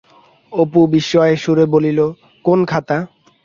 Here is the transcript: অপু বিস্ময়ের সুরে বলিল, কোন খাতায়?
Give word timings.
অপু 0.51 0.79
বিস্ময়ের 0.93 1.39
সুরে 1.43 1.65
বলিল, 1.73 1.99
কোন 2.45 2.59
খাতায়? 2.65 3.05